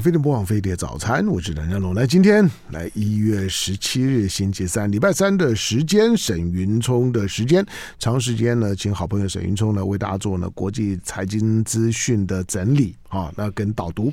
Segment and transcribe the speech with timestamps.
[0.00, 1.94] 飞碟播放飞碟早餐，我是梁家龙。
[1.94, 7.64] 来，今天来一月十七日星期三，礼拜三的时间，沈云聪的时间，
[7.98, 14.10] 长时间呢，请好朋友沈云聪呢为大家做呢国际财经资讯的整理啊，那跟导读。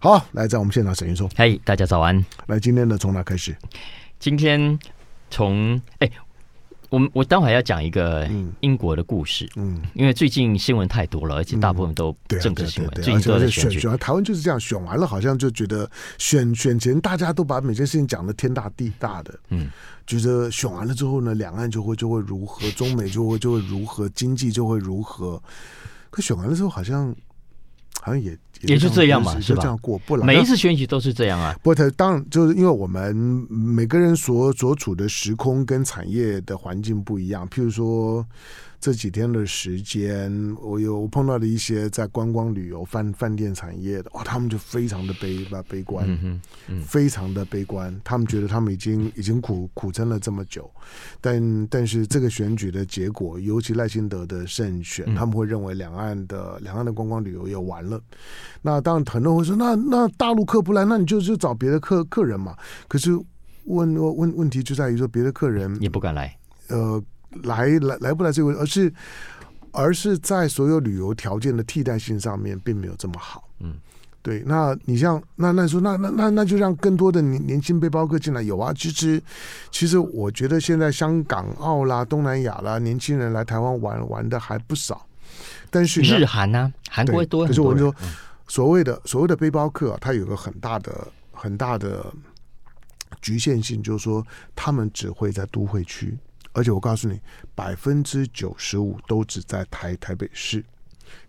[0.00, 2.24] 好，来在我们现场，沈云聪，嗨，大家早安。
[2.46, 3.56] 来，今天呢从哪开始？
[4.20, 4.78] 今天
[5.30, 6.08] 从哎。
[6.94, 8.28] 我我待会要讲一个
[8.60, 13.80] 英国的故事，嗯，因为最近新闻太多了，而且大部分都政治新闻，最近都在选举。
[13.80, 19.68] 选完台湾就是这样，选完了好像就觉得选选前大家都把每件事情讲的天大地大的，嗯，
[20.06, 25.42] 觉得选完了之后呢，两岸就会就会如何，中美就会就会如何，经济就会如何。
[26.10, 27.12] 可选完了之后好像。
[28.00, 29.62] 好像也也就这样嘛，是吧？
[29.62, 30.24] 这样过不了。
[30.24, 31.54] 每一次选举都是这样啊。
[31.62, 33.14] 不，过当然就是因为我们
[33.48, 38.26] 每个人所所处的时空跟产业的环境不一样，譬如说。
[38.84, 40.30] 这几天的时间，
[40.60, 47.98] 我有碰到了一些在观光旅游、饭饭店产业的，哦，他们就非常的悲悲观，嗯嗯、非常的悲观。
[48.04, 50.70] 他们觉得他们已经已经苦苦撑了这么久，
[51.18, 57.98] 但但是这个选举的结果，尤其赖清德的胜选，他们会认为两岸的两岸的观光旅游也完了。
[58.60, 62.54] 那当然很多人会说，那那大陆客不来，那你就就找别的客客人嘛。
[62.86, 63.12] 可是
[63.64, 66.36] 问问问题就在于说，别的客人也不敢来，
[66.68, 67.02] 呃。
[67.42, 68.92] 来来来不来这个，而是
[69.72, 73.48] 而是在所有旅游条件的替代性上面，并没有这么好。
[73.60, 73.74] 嗯，
[74.22, 74.42] 对。
[74.46, 78.72] 那你像那那说那那那那就让更多的年年轻背包客进来有啊。
[78.72, 79.20] 其实
[79.70, 85.06] 其实我觉得现在香港澳啦、东南亚啦，年轻人来台湾玩玩的还不少。
[85.70, 87.46] 但是日韩呢、啊，韩国多。
[87.46, 87.94] 可是我跟你说，
[88.46, 92.06] 所谓的所谓的背包客、啊，它有个很大的很大的
[93.20, 96.16] 局限性，就是说他们只会在都会区。
[96.54, 97.20] 而且我告诉你，
[97.54, 100.64] 百分之九十五都只在台台北市，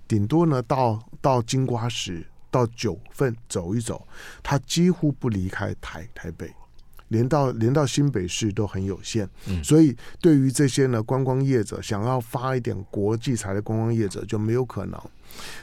[0.08, 4.08] 顶多呢到到金瓜石、到九份走一走，
[4.42, 6.54] 他几乎不离开台台北，
[7.08, 9.28] 连到连到新北市都很有限。
[9.48, 15.02] 嗯，所以对于这些呢观光业者，想要发一点国际财的观光业者就没有可能。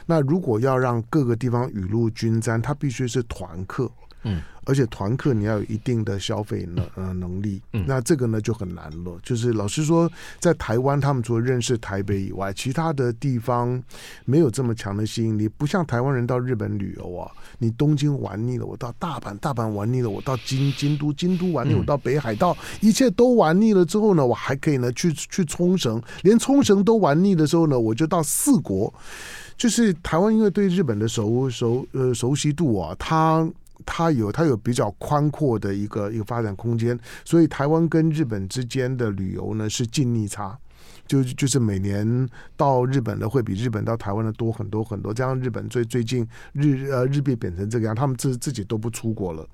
[0.05, 3.91] 那如果要让各个地方雨露均沾，他必须是团客。
[4.23, 4.41] 嗯。
[4.65, 9.19] 而且团客你要有一定的消费能呃能力，嗯、那这个呢就很难了。
[9.21, 13.83] 就是老实说，在台湾他们除了认识台北以外，其他的地方
[14.23, 15.49] 没有这么强的吸引力。
[15.49, 17.29] 不像台湾人到日本旅游啊，
[17.59, 28.93] 你东京玩腻了，我到大阪，大阪玩腻了，我到京京都，京都玩腻，我到北海道，一切都玩腻了之后呢，我还可以呢去去冲绳，连冲绳都玩腻的时候呢，我就到四国。
[29.57, 33.45] 就是台湾因为对日本的熟熟呃熟悉度啊，它。
[33.85, 40.57] 它有它有比较宽阔的一个一个发展空间，所以台湾跟日本之间的旅游呢是净利差，
[41.07, 45.13] 就就是每年到日本的会比日本到台湾的多很多很多。
[45.13, 49.47] 加上日本最最近日呃日币贬成这个样，他们自自己都不出国了，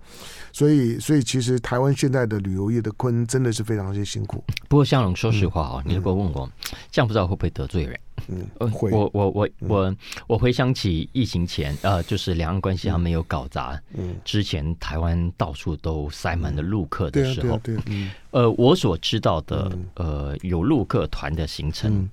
[0.51, 4.43] 所以所以其实台湾现在的旅游业的困真的是非常之辛苦。
[4.67, 6.49] 不过向荣说实话啊，嗯、你如果问我，
[6.91, 7.99] 这样不知道会不会得罪人？
[8.27, 8.91] 嗯，会。
[8.91, 9.95] 我我我我
[10.27, 22.09] 我回想起疫情前，呃，就是两岸关系还没有搞砸，嗯，之前台湾到处都塞满了陆客的时候，对对，呃，我所知道的，呃，有陆客团的行程，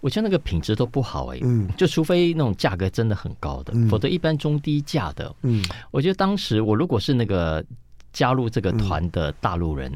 [0.00, 7.64] 我觉得那个品质都不好哎，嗯，就除非那种价格真的很高的，否则一般中低价的，嗯，我觉得当时我如果是那个
[8.12, 9.92] 加入这个团的大陆人。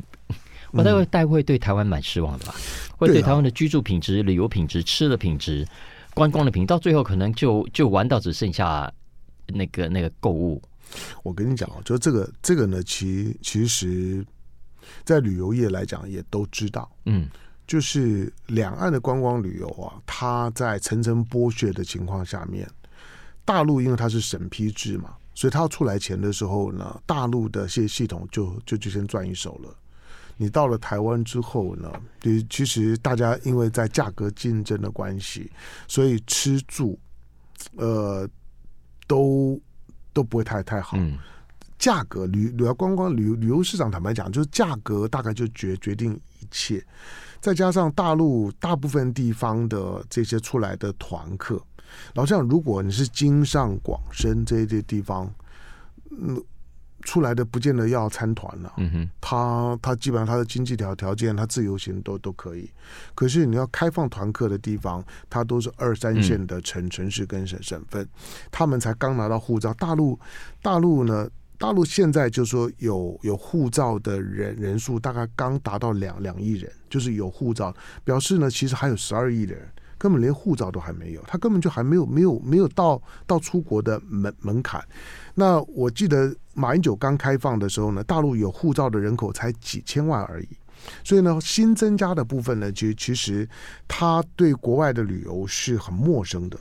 [0.72, 2.54] 我待会待会对台湾蛮失望的吧？
[2.97, 5.66] 会对台湾的居住品质、旅游品质、吃的品质、
[6.15, 8.93] 观光的品质，到最后可能就就玩到只剩下
[9.47, 10.60] 那个那个购物。
[11.22, 14.25] 我跟你讲哦，就这个这个呢，其其实，
[15.05, 17.28] 在旅游业来讲也都知道，嗯，
[17.66, 22.69] 就是两岸的观光旅游啊，它在层层剥削的情况下面，
[23.44, 29.76] 大陆因为它是审批制嘛，所以它要出来钱的时候呢，大陆的些系统就就就先赚一手了。
[30.38, 35.50] 你到了台湾之后呢，就其实大家因为在价格竞争的关系，
[35.88, 36.99] 所以吃住，
[37.76, 38.28] 呃，
[39.06, 39.58] 都
[40.12, 40.99] 都不会太太好。
[40.99, 41.16] 嗯、
[41.78, 46.84] 价格旅旅游观光旅旅游市场，坦白讲，就是价格大概就决决定一切。
[47.40, 51.58] 再加上大陆大部分地方的这些出来的团客，
[52.14, 55.32] 老实讲，如果你是京上广深这些地方，
[56.11, 56.44] 嗯。
[57.06, 62.69] 出来的不见得要参团了，嗯哼，他他基本上他的经济条条件，他自由行都都可以。
[63.14, 68.06] 可是你要开放团客的地方，他都是二三线的城城市跟省省份，
[68.50, 69.73] 他们才刚拿到护照。
[69.75, 70.19] 大陆
[70.61, 84.85] 大陆呢，大陆现在就说有有护照的人人数大概刚达到两两亿人，就是有护照，表示呢其实还有十二亿的人根本连护照都还没有，他根本就还没有没有没有到到出国的门门槛。
[85.35, 90.49] 那我记得马英九刚开放的时候呢，大陆有护照的人口才几千万而已。
[91.05, 93.49] 所以呢，新增加的部分呢，其实其实
[93.87, 96.58] 他对国外的旅游是很陌生的。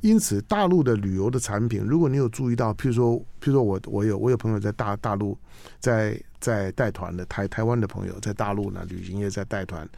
[0.00, 5.38] 因此，大陆的旅游的产品，如果你有注意到，譬如说，譬如说我我有我有朋友在大大陆
[5.80, 9.88] 在在带团的台台湾的朋友在大陆呢，旅行业在带团。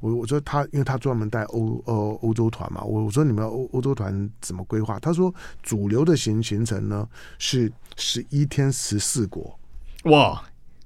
[0.00, 4.98] 我我说他，因为他专门带欧呃欧洲团嘛，我我说你们欧欧洲团怎么规划？
[5.00, 7.08] 他说主流的行行程呢
[7.38, 9.58] 是十一天十四国。
[10.04, 10.42] 哇！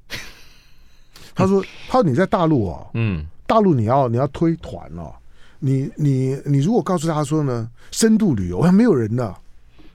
[1.34, 5.12] 他说他说你在大陆哦，嗯，大陆你要你要推团哦。
[5.64, 9.34] 你你你如果告诉他说呢，深度旅游还没有人呢，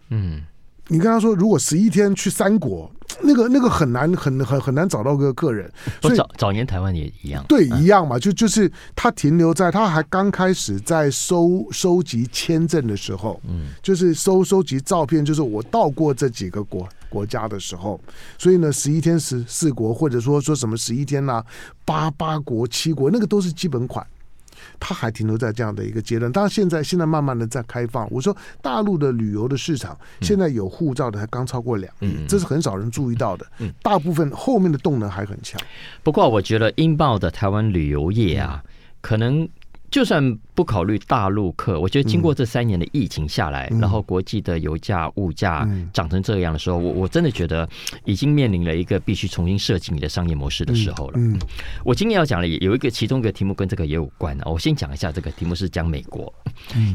[0.09, 0.43] 嗯，
[0.87, 2.89] 你跟他说如果十一天去三国，
[3.21, 5.71] 那个那个很难很很很难找到个个人。
[6.01, 17.99] 所以早早年台湾也一样，对，一样嘛，就就是他停留在他还刚开始在收收集签证的时候，嗯，就是收收集照片，就是我到过这几个国国家的时候，
[18.37, 21.45] 所以呢，十一天十四国，或者说说什么十一天呐、啊，
[21.85, 24.05] 八八国七国，那个都是基本款。
[24.79, 28.07] 他还停留在这样的一个阶段，当然现在现在慢慢的在开放。
[28.11, 33.45] 我说大陆的旅游的市场现在有护照的还刚超过两亿，这是很少人注意到的。
[33.81, 35.59] 大部分后面的动能还很强。
[36.03, 38.63] 不过我觉得英镑的台湾旅游业啊，
[39.01, 39.47] 可能。
[39.89, 47.67] 就算不考虑大陆客，我觉得经过这三年的疫情下来，嗯、然后国际的油价、物价涨成这样的时候，我我真的觉得
[48.03, 51.13] 已经面临了一个必须重新设计你的商业模式的时候了。
[51.15, 51.39] 嗯，嗯。
[51.85, 56.31] 我今天要讲的有一个其中一个题目跟这个也有关啊，我先讲一下这个题目是讲美国，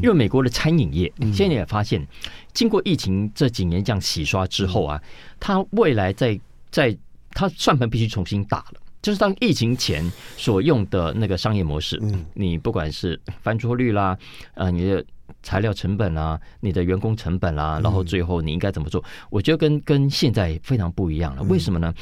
[0.01, 2.05] 因为美国的餐饮业现在也发现，
[2.53, 5.01] 经过疫情这几年这样洗刷之后啊，
[5.39, 6.95] 它未来在在
[7.31, 8.79] 它算盘必须重新打了。
[9.03, 14.17] 就是当疫情前所用的那个商业模式，嗯，你不管是翻桌率啦，
[14.53, 15.05] 呃，你的
[15.43, 19.03] 材料成本啦，你的员工成本啦，然后最后你应该怎么做？
[19.29, 21.43] 我觉得跟跟现在非常不一样了。
[21.43, 21.93] 为什么呢？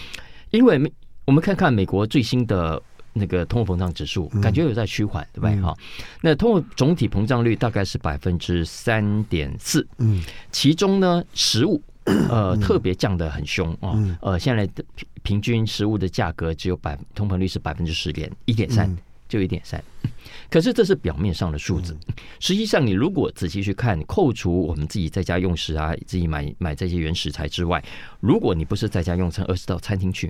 [0.52, 0.80] 因为
[1.26, 2.80] 我们看看美国最新的
[3.14, 5.60] 那个通货膨胀指数，感觉有在趋缓，对不对？
[5.60, 5.76] 哈，
[6.22, 10.22] 那通货总体膨胀率大概是百分之三点四，嗯，
[10.52, 11.82] 其中呢，食物。
[12.04, 13.94] 呃，特别降得很凶啊！
[14.22, 14.84] 呃，现在的
[15.24, 18.96] 平平均食物的价格只有百通膨率是百分之十点一点三，
[19.28, 19.84] 就一点三。
[20.52, 21.98] 可是这是表面上的数字，
[22.40, 27.84] 实际上你如果仔细去看，扣除我们自己在家用食啊，自己买买这些原食材之外，
[28.20, 30.30] 如果你不是在家用餐，而是到餐厅去，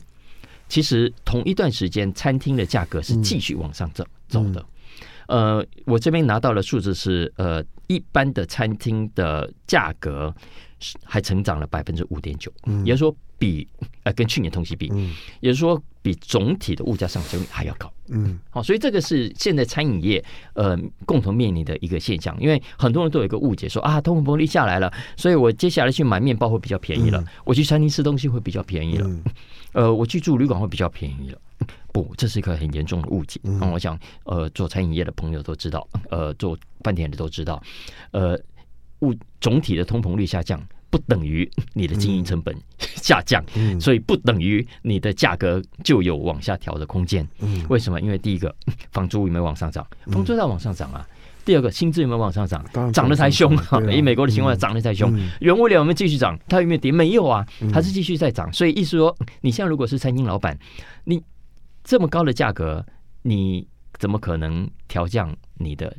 [0.69, 4.65] 其实同一段时间餐厅的价格是继续往上走走的。
[5.27, 10.33] 呃，我这边拿到的数字是，呃，一般的餐厅的价格。
[11.03, 12.51] 还成长了百分之五点九，
[12.83, 13.67] 也就是说比
[14.03, 17.91] 呃跟去年同期比，嗯、也就是说比总体的物价上升率还要高。
[18.09, 20.23] 嗯，好，所以这个是现在餐饮业
[20.53, 29.23] 呃共同面临的一个现象，因为很多人都有一个误解说，说啊通货膨胀下来了，所以我接下来去买面包会比较便宜了，嗯、我去餐厅吃东西会比较便宜了，嗯、
[29.73, 31.37] 呃，我去住旅馆会比较便宜了。
[31.93, 33.39] 不，这是一个很严重的误解。
[33.43, 37.61] 嗯，我想呃做餐饮业的朋友都知道，呃做饭店的都知道，
[38.11, 38.39] 呃。
[39.01, 43.43] 物总体的通膨率下降，不等于你的经营成本下降，
[43.79, 47.27] 所以不等于你的价格就有往下调的空间。
[47.39, 47.99] 嗯、为什么？
[48.01, 48.53] 因为第一个，
[48.91, 49.85] 房租有没有往上涨？
[50.07, 51.07] 房租在往上涨啊。
[51.09, 52.63] 嗯、第二个，薪资有没有往上涨？
[52.93, 53.79] 涨得太凶啊！
[53.91, 55.11] 以、啊、美国的情况下，涨得太凶。
[55.17, 56.37] 嗯、原物料有没有继续涨？
[56.47, 56.91] 它有没有跌？
[56.91, 58.51] 没有啊，还是继续在涨。
[58.53, 60.57] 所以意思说，你现在如果是餐厅老板，
[61.05, 61.21] 你
[61.83, 62.85] 这么高的价格，
[63.23, 63.67] 你
[63.97, 65.95] 怎么可能调降你的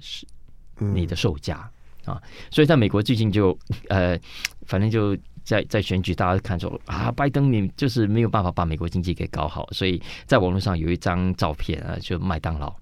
[0.79, 1.69] 你的售价？
[2.05, 3.57] 啊，所以在美国最近就
[3.89, 4.19] 呃，
[4.67, 12.75] 反正就在在选举，大家看说啊，拜登你就是没有办法把美国经济给搞好，所以在网络上有一张照片啊，就麦当劳，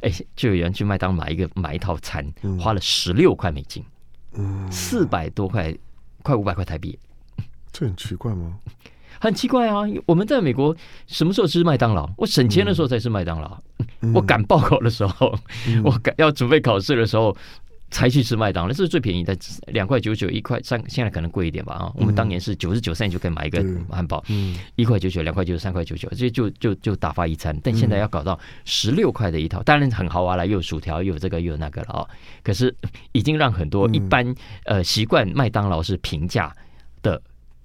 [0.00, 2.26] 哎，就有人去麦当买一个买一套餐，
[2.58, 3.84] 花了十六块美金，
[4.34, 5.74] 嗯，四百多块，
[6.22, 6.98] 快五百块台币，
[7.72, 8.58] 这很奇怪吗？
[9.18, 9.82] 很奇怪啊！
[10.04, 12.06] 我们在美国什么时候吃麦当劳？
[12.18, 13.58] 我省钱的时候才吃麦当劳，
[14.14, 15.34] 我赶报考的时候，
[15.82, 17.34] 我赶要准备考试的时候。
[17.90, 19.36] 才去吃麦当劳，这是最便宜的，
[19.68, 21.92] 两块九九一块三，现在可能贵一点吧啊！
[21.94, 24.22] 我们当年是九十九三就可以买一个汉堡，
[24.74, 27.58] 一块九九、两块九九、三块九九，这就就就打发一餐。
[27.62, 32.08] 但现在要搞到十六块的一套，当然很豪华了，又有薯条，又有这个，又有那个了啊！
[32.42, 32.74] 可是
[33.12, 36.52] 已经让很多一般呃习惯麦当劳是平价
[37.02, 37.22] 的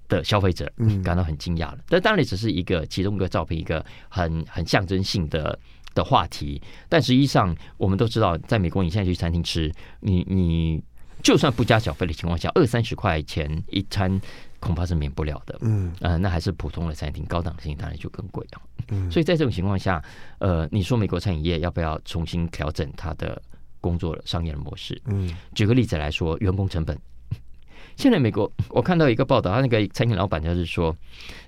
[0.08, 0.70] 的消费者
[1.02, 1.78] 感到很惊讶了。
[1.88, 5.58] 但当然只是一个其中一个照片，一个很很象征性的。
[5.94, 10.82] 的话题，但实际上我们都知道，在美国，你现在去餐厅吃，你你
[11.22, 14.20] 就算不加小费的情况下，二三十块钱一餐
[14.58, 15.56] 恐怕是免不了的。
[15.60, 18.62] 嗯，呃，那还是普通的餐厅，高档餐厅当然就更贵了。
[18.90, 20.02] 嗯，所以在这种情况下，
[20.38, 23.40] 呃，你说美国餐饮业要不要重新调整它的
[23.80, 25.00] 工作商业的模式。
[25.06, 26.98] 嗯，举个例子来说，员工成本。
[27.96, 30.96] 现在美国，我看到一个报道，他那个餐厅老板就是说，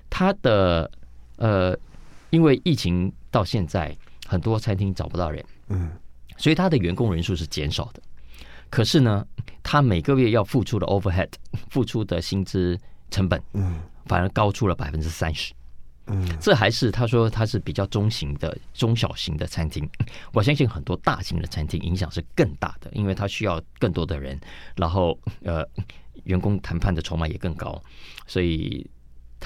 [0.09, 0.89] 他的
[1.37, 1.77] 呃，
[2.29, 3.95] 因为疫情到现在，
[4.25, 5.91] 很多餐厅找不到人，嗯，
[6.37, 8.01] 所以他的员工人数是减少的。
[8.69, 9.25] 可是呢，
[9.61, 11.29] 他每个月要付出的 overhead
[11.69, 12.77] 付出的薪资
[13.11, 15.53] 成本，嗯，反而高出了百分之三十。
[16.07, 19.89] 嗯，这还是他说他是比较中型的中小型的餐厅。
[20.33, 24.39] 我相信很多大型的餐厅影响是更大的，因为他需要更多的人，
[24.75, 25.65] 然后呃，
[26.25, 27.81] 员工谈判的筹码也更高，
[28.27, 28.87] 所以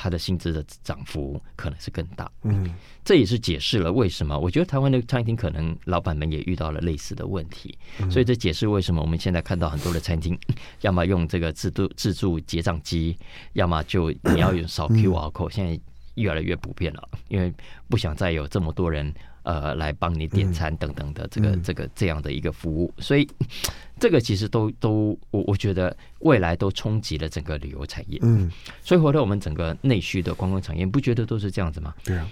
[0.01, 2.31] 他的薪资的涨幅可能是更大。
[2.43, 7.77] 嗯，这也是解释了为什么我觉得台湾的餐厅可能老板们也遇到了类似的问题，
[8.09, 10.39] 所以这解释为什么我们现在看到很多的餐厅，
[10.81, 13.17] 要么用这个自助自助结账机，
[13.53, 15.77] 要么就你要用扫 QR code，现在。
[16.15, 17.53] 越来越普遍了，因为
[17.87, 19.13] 不想再有这么多人
[19.43, 23.27] 呃来帮你点餐等等的这个、嗯、这个这样的一个服务，所以
[23.99, 28.19] 这个其实都都我我觉得未来都冲击了整个旅游产业。
[28.21, 31.93] 嗯，所以回到我们整个内需的观光产业，你不觉得都是这样子吗？
[32.03, 32.27] 对啊，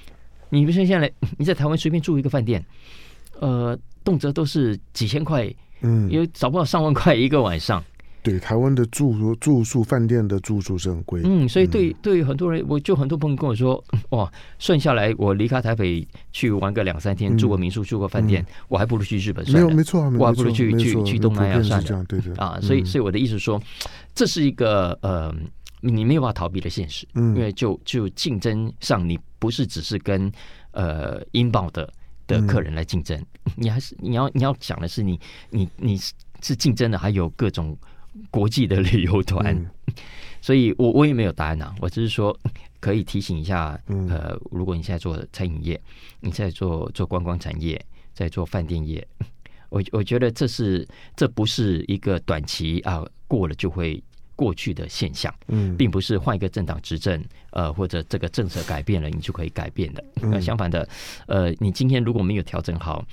[0.49, 2.63] 你不是现在 你在台湾随便住一个饭店，
[3.39, 7.83] 呃，动辄都是几千块，嗯，因为找不到上万块一个晚上。
[8.27, 14.29] 对，台湾的住住宿饭店的住宿是很贵，嗯，所以对对于很多人，我就很多朋友跟我说，哇，
[14.59, 22.33] 算下来我离开台北去玩个两三天，住个民宿，住个饭店，我还不如去日本算了，没有没错，我还不如去去去东南亚算了，对对。
[22.33, 23.61] 啊，所以所以我的意思说，
[24.13, 25.33] 这是一个呃，
[25.79, 30.29] 你没有办法逃避的现实，因为就就竞争上，你不是只是跟
[30.71, 31.89] 呃 inbound 的
[32.27, 33.17] 的客人来竞争，
[33.55, 35.17] 你还是你要你要讲的是你
[35.49, 35.97] 你你
[36.41, 37.77] 是竞争的，还有各种。
[38.31, 39.69] 国际的旅游团，嗯、
[40.41, 41.75] 所以我我也没有答案。
[41.79, 42.37] 我只是说
[42.79, 45.79] 可以提醒一下，呃，如果你现在做餐饮业，
[46.19, 47.83] 你在做做观光产业，
[48.13, 49.05] 在做饭店业，
[49.69, 54.01] 我我觉得这是这不是一个短期啊过了就会
[54.35, 60.03] 过去的现象，嗯，并不是换一个政党执政，呃，或者这个政策改变了你就可以改变的。
[60.21, 60.87] 呃、相反的，
[61.25, 63.03] 呃，你今天如果没有调整好，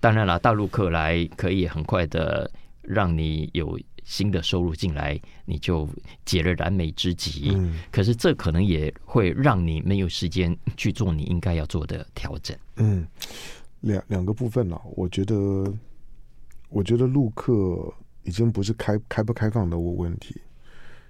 [0.00, 2.50] 当然了，大陆客来可以很快的
[2.82, 3.78] 让你有。
[4.04, 5.88] 新的收入进来，你就
[6.24, 7.50] 解了燃眉之急。
[7.54, 12.56] 嗯，可是这可能也会让你没有时间去做你应该要做的调整。
[12.76, 13.06] 嗯，
[13.80, 15.72] 两两个部分呢，我觉得，
[16.68, 17.92] 我觉得陆客
[18.22, 20.40] 已经不是开开不开放的问题。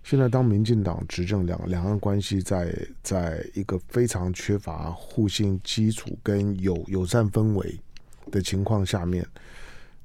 [0.02, 7.80] 现在当民进党执政，两两岸关系在在一个非常缺乏互信基础跟友友善氛围
[8.30, 9.26] 的情况下面。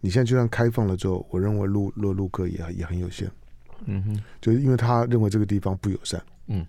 [0.02, 3.30] 你现在就算开放了之后，我认为陆陆陆客也也很有限，
[3.86, 6.66] 嗯哼，就是因为他认为这个地方不友善，嗯，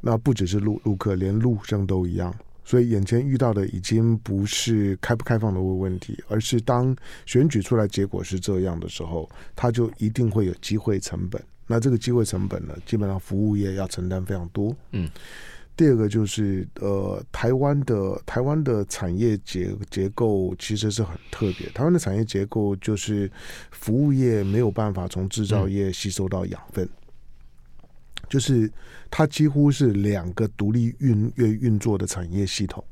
[0.00, 2.34] 那不只是陆陆客，连陆生都一样，
[2.64, 6.96] 所以眼前遇到的已经不是开不开放的问题，而是当
[7.26, 15.10] 选举出来结果是这样的时候，他就一定会有机会成本，那这个机会成本呢，基本上服务业要承担非常多，嗯。
[15.76, 21.68] 第二个就是呃，台湾的台湾的产业结结构其实是很特别。
[21.70, 23.30] 台湾的产业结构就是
[23.70, 26.88] 服务业没有办法从制造业吸收到养分，
[28.26, 28.72] 就是
[29.10, 32.82] 它几乎是两个独立运运运作的产业系统，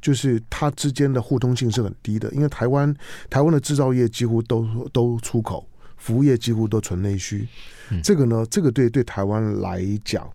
[0.00, 2.30] 就是它之间的互通性是很低的。
[2.32, 2.94] 因为台湾
[3.30, 5.66] 台湾的制造业几乎都都出口，
[6.02, 7.46] 服务业几乎都纯内需。
[8.02, 10.28] 这个呢，这个对对台湾来讲。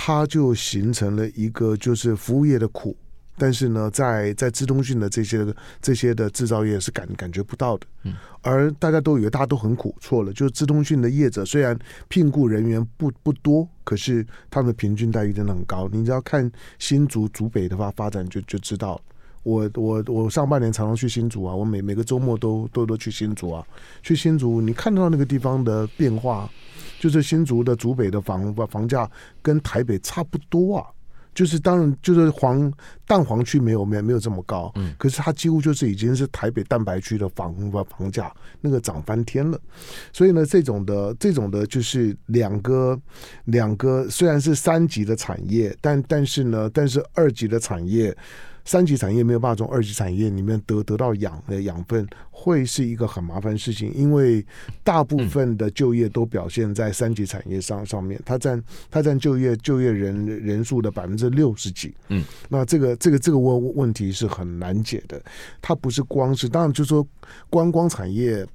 [0.00, 2.96] 它就形成了一个就是服务业的苦，
[3.36, 5.44] 但是呢，在在资通讯的这些
[5.82, 15.88] 这些的制造业是感感觉不到的，嗯，而大家都以为大家都很苦，错了，就是资通讯的业者虽然聘雇人员不不多，可是他们的平均待遇真的很高。
[15.90, 16.48] 你只要看
[16.78, 19.00] 新竹竹北的话发展就就知道，
[19.48, 23.64] 我我我上半年常常去新竹啊，我每每个周末都都都去新竹啊，
[24.02, 26.48] 去新竹你看到那个地方的变化。
[27.00, 29.08] 就是新竹的竹北的房房价
[29.40, 30.84] 跟台北差不多啊，
[31.32, 32.72] 就是当然就是黄
[33.06, 37.54] 蛋黄区没有没有没有这么高，嗯，可是它几乎就是已经是台北蛋白区的房
[37.96, 39.60] 房价那个涨翻天了，
[40.12, 43.00] 所以呢，这种的这种的就是两个
[43.44, 48.12] 两个虽然是三级的产业，但但是呢，但是二级的产业。
[48.68, 54.44] 三级产业没有办法从二级产业里面得得到养的养分，会是一个很麻烦的事情，因为
[54.84, 61.94] 大部分的就业都表现在三级产业上上面，它占它占就业就业人人数的百分之六十几。
[62.08, 65.18] 嗯，那这个这个这个问问题是很难解的，
[65.62, 67.08] 它不是光是当然就是说
[67.48, 68.46] 观光产业，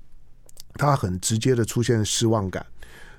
[0.76, 2.64] 它很直接的出现失望感，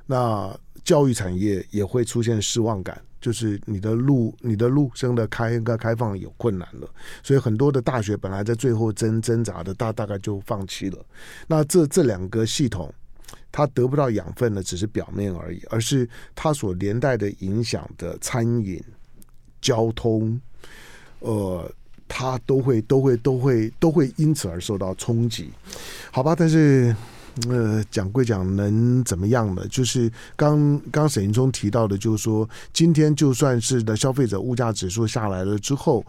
[0.07, 2.97] 那教育产业也会出现失望感。
[3.25, 6.87] 就是你的路你的路生的开个开放有困难了，
[7.23, 10.99] 所以很多的大学本来在最后挣挣扎的大大概就放弃了。
[11.47, 12.93] 那这这两个系统，
[13.51, 18.79] 它得不到养分的只是表面而已，而是它所连带的影响的餐饮、
[19.63, 20.39] 交通，
[21.21, 21.73] 呃。
[22.07, 25.51] 他都会都会都会都会因此而受到冲击，
[26.13, 26.37] 好吧？
[26.39, 26.95] 但是，
[27.49, 29.67] 呃，讲归讲，能怎么样呢？
[29.69, 36.05] 就是刚刚沈云聪提到的，就是说，今天就算是的消费者物价指数下来了之后，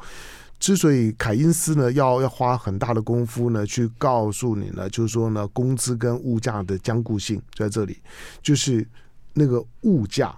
[0.60, 7.98] 之所以凯因斯呢要要花很大的功夫呢，去告诉你呢，就是说呢，工资跟物价的僵固性在这里，
[8.42, 8.88] 就是
[9.34, 10.36] 那个物价。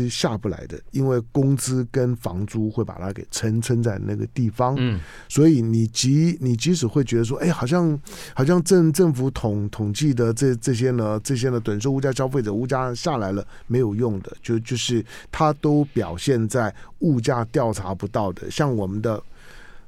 [0.00, 8.00] 是下不来的，因为工资跟房租会把它给撑撑在那个地方，嗯，所以你即你即使会觉得说，哎，好像
[8.34, 19.22] 好像政政府统统计的这这些呢，这些呢，等于说物价消费者物价下来了没有用的，就就是它都表现在物价调查不到的，像我们的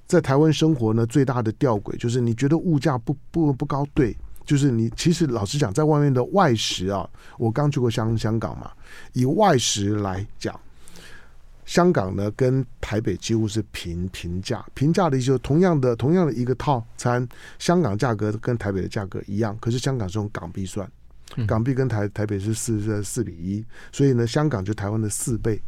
[0.06, 4.14] 在台湾生活呢，最大的吊诡就是你觉得物价不不不高，对。
[4.44, 7.08] 就是你，其实老实讲，在外面的外食啊，
[7.38, 8.70] 我刚去过香香港嘛，
[9.12, 10.58] 以外食来讲，
[11.64, 17.26] 香港呢跟台北几乎是平平价，平价的意思，同样的同样的一个套餐，
[17.58, 20.86] 香港价格跟台北的价格一样，可是香港是用港币算，
[21.46, 25.60] 港币跟台台北是四四比一，所以呢，香港就台湾的四倍。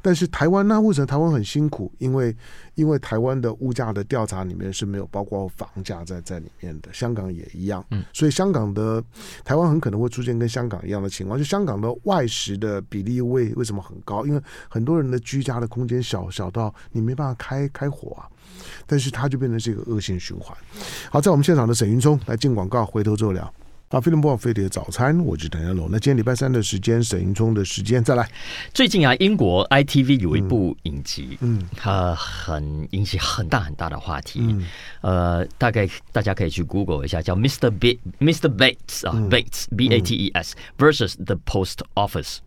[0.00, 1.92] 但是台湾那为什么台湾很辛苦？
[1.98, 2.34] 因为
[2.74, 7.84] 因为台湾的物价的调查里面是没有包括房价在在里面的，香港也一样。
[7.90, 9.02] 嗯，所以香港的
[9.44, 14.24] 台湾很可能会出现跟香港一样的情况，就香港的外食的比例为为什么很高？
[14.26, 18.28] 因为很多人的居家的空间小小到你没办法开开火啊，
[18.86, 20.56] 但是它就变成是一个恶性循环。
[21.10, 23.52] 好，在我们现场的沈云聪来进广告，回头之后聊。
[23.88, 25.88] 啊，飞龙播飞碟早餐，我是谭家龙。
[25.88, 28.28] 那今天礼拜三的时间，沈云聪的时间再来。
[28.74, 34.40] 最近啊，英国 ITV 有一部影集，嗯，它很引起很大很大的话题。
[34.42, 34.66] 嗯、
[35.02, 37.70] 呃，大概大家可以去 Google 一下，叫 Mr.
[37.70, 38.52] B Mr.
[38.52, 42.38] Bates 啊、嗯、，Bates B A T E S versus the Post Office。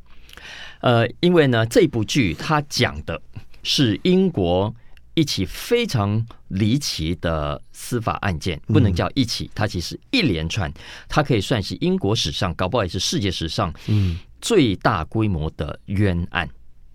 [0.82, 3.22] 呃，因为呢，这部剧它讲的
[3.64, 4.76] 是英国。
[5.20, 10.72] 一起非常离奇的司法案件，不能叫一起，它其实一连串，
[11.10, 16.50] 它可以算是英国史上，搞不好也是世界史上，嗯，最大规模的冤案。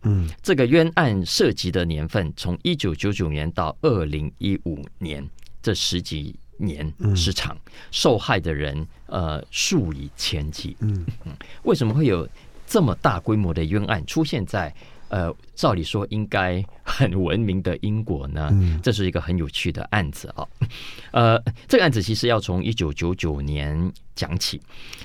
[0.05, 5.29] 嗯，这个冤案涉及的年份从一九九九年到二零一五年，
[5.63, 7.55] 这十几年时长，
[7.91, 10.75] 受害的人呃数以千计。
[10.81, 12.27] 嗯嗯，为什么会有
[12.67, 14.75] 这么大规模的冤案出现在？
[15.09, 18.51] 呃，照理说应该很文明的英国呢，
[18.83, 20.47] 这是一个很有趣的案子啊。
[21.13, 24.61] 呃，这个案子其实要从一九九九年讲起。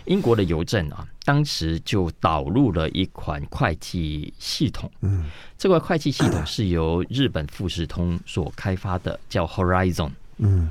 [0.06, 4.92] 英国的邮政啊，当时就导入了一款会计系统。
[5.02, 5.26] 嗯，
[5.58, 10.12] 这块会计系统是由日本富士通所开发的，叫 Horizon。
[10.38, 10.70] 嗯。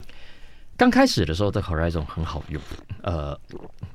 [0.79, 2.63] 刚开始的时候，这 Horizon 很好用，
[3.03, 3.37] 呃，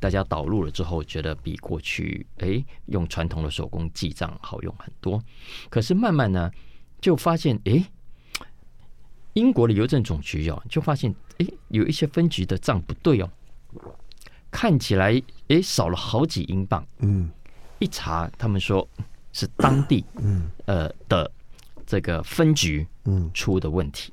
[0.01, 5.23] 大家导入了之后，觉得比过去诶用传统的手工记账好用很多。
[5.69, 6.51] 可是慢慢呢，
[6.99, 7.85] 就发现诶，
[9.31, 13.29] 英国的邮政总局哦，就发现诶有一些分局的账不对哦，
[14.51, 16.85] 看起来诶少了好几英镑。
[16.97, 17.31] 嗯，
[17.79, 18.85] 一查他们说
[19.31, 21.31] 是当地嗯呃的
[21.87, 24.12] 这个分局嗯出的问题。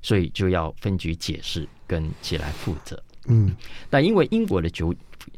[0.00, 3.54] 所以就要分局解释跟起来负责，嗯，
[3.90, 4.84] 但因为英国的局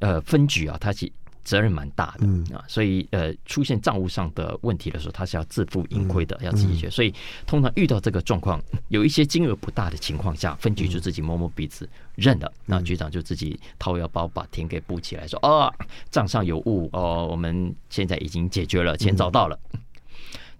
[0.00, 1.10] 呃分局啊，它是
[1.42, 6.90] 责任蛮大的，嗯啊，所以呃出现账务上的问题的时候，它是要自负盈亏的，要自己解决。
[6.90, 7.12] 所以
[7.46, 15.72] 通常遇到这个状况，有一些金额不大的情况下，分局就自己摸摸鼻子认了，那局长就自己掏腰包把田给补起来，说哦
[16.10, 19.58] 账上有误哦，我们现在已经解决了，钱找到了。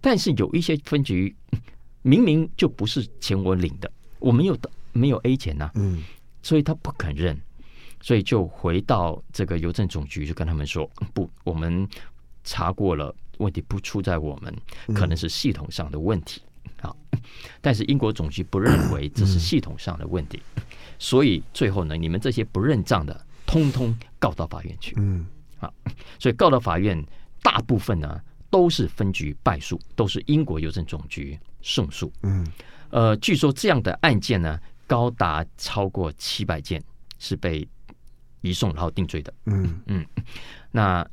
[0.01, 1.37] 但是有一些分局。
[2.03, 6.03] 明明就不是钱我领的，我没有的，没有 A 钱呐、啊，嗯，
[6.43, 7.39] 所以他不肯认，
[8.01, 11.87] 所以就回到这个邮政总局，就跟他们说，不，我们
[12.45, 14.55] 查过了，问题不出在我们，
[14.95, 16.41] 可能是系统上的问题。
[16.81, 16.95] 啊。
[17.61, 20.41] 但是英国总局不认为这是系统上的问题，
[20.99, 25.27] 所以最后呢，你们这些不认账的，通通告到法院去，嗯，
[25.59, 25.71] 啊，
[26.19, 27.05] 所以告到法院，
[27.43, 28.19] 大部分呢
[28.51, 31.39] 都是分局败诉，都是英国邮政总局。
[31.63, 32.47] 胜诉，嗯，
[32.89, 36.83] 呃，据说这样的案件呢，高达超过七百件
[37.19, 37.69] 是被
[38.41, 39.79] 移送然后定罪的，嗯。
[39.85, 40.07] 嗯，
[40.71, 41.07] 那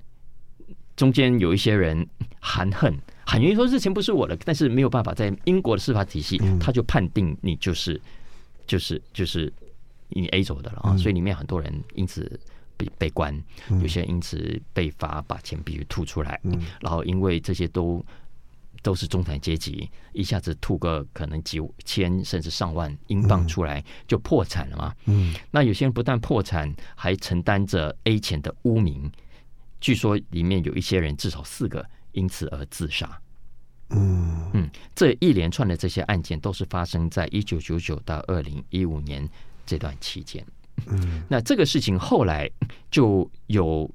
[0.96, 2.08] 中间有一些人
[2.40, 8.00] 含恨，很愿意说这钱不是我的，但是没有办法，在英国的司法体系，他就判定你就是
[8.66, 9.52] 就是就是
[10.08, 12.40] 你 A 走的了啊，所以里面很多人因此
[12.78, 13.36] 被被关，
[13.82, 16.40] 有些人因此被罚把钱必须吐出来，
[16.80, 18.06] 然后因为这些都。
[18.84, 24.96] 都是中产阶级，一下子吐个可能几千甚至上万英镑出来，就破产了嘛。
[25.06, 29.12] 嗯，那有些人不但破产，还承担着 A 钱的污名。
[29.82, 33.20] 据说里面有一些人至少四个因此而自杀。
[33.90, 39.28] 嗯嗯，这一连串的这些案件都是发生在一九九九到二零一五年
[39.66, 40.46] 这段期间。
[40.88, 42.50] 嗯，那这个事情后来
[42.92, 43.90] 就有。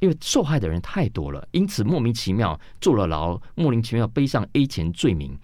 [0.00, 5.38] 因为受害的人太多了，因此莫名其妙坐了牢，莫名其妙背上 A 钱罪名，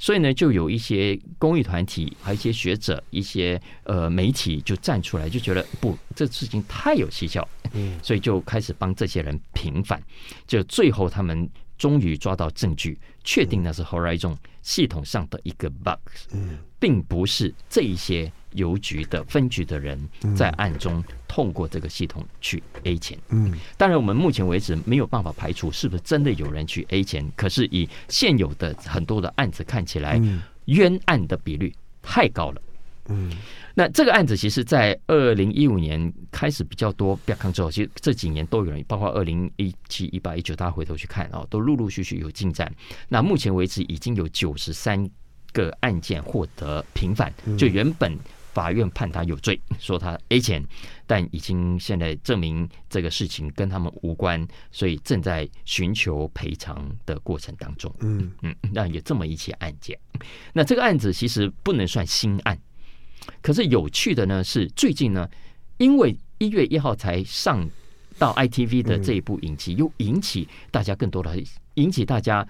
[0.00, 10.02] 所以呢，就有一些公益团体、还有一些学者、一些呃媒体就站出来，就觉得不，这事情太有蹊跷，嗯，所以就开始帮这些人平反，
[10.44, 16.00] 就最后他们终于抓到证据，确定那是 Horizon 系统上的一个 bug，
[16.32, 18.32] 嗯，并不是这一些。
[18.54, 19.96] 邮局的分局的人
[20.34, 23.16] 在暗中通过这个系统去 A 钱。
[23.28, 27.24] 嗯，当然，我们目前为止没有办法排除是不是真的有人去 A 钱。
[27.36, 30.20] 可是以现有的很多的案子看起来，
[30.64, 32.60] 冤案的比率太高了。
[33.06, 33.30] 嗯，
[33.74, 42.72] 那这个案子其实，在二零一五年开始比较多，不要看之后，其实这几年都有人，包括二零一七、一八、一九，大家回头去看啊，都陆陆续续有进展。
[43.08, 45.08] 那目前为止，已经有九十三
[45.52, 48.18] 个案件获得平反，就原本。
[48.52, 50.60] 法院判他有罪，说他 A 钱，
[51.06, 57.94] 但已经现在证明这个事情跟他们无关，所以正在寻求赔偿的过程当中。
[58.00, 59.96] 嗯嗯，那有这么一起案件，
[60.52, 62.58] 那这个案子其实不能算新案，
[63.40, 65.30] 可是有趣的呢是最近呢，
[65.78, 67.64] 因为一月一号才上
[68.18, 71.40] 到 ITV 的这一部影集，又引起大家更多的
[71.74, 72.44] 引起大家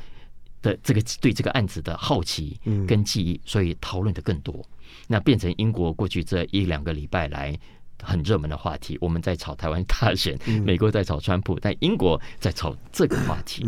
[0.62, 4.64] 的这个对这个案子的好奇跟记忆，所以讨论的更多。
[5.06, 7.58] 那变成英国过去这一两个礼拜来
[8.02, 8.98] 很热门的话题。
[9.00, 13.64] 我们在炒台湾大选，美国在炒川普，但英国在炒这个话题。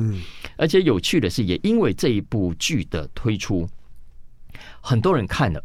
[0.57, 3.69] 而且有趣的是，也因为这一部剧的推出，
[4.81, 5.65] 很多人看了，